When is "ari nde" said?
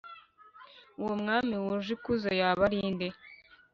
2.67-3.07